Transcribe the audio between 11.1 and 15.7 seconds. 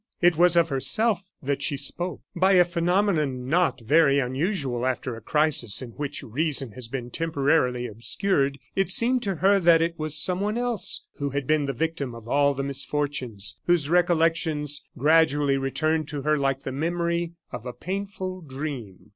who had been the victim of all the misfortunes, whose recollections gradually